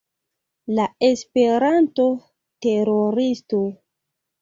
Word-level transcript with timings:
La 0.79 0.85
Esperanto-teroristo 1.09 3.65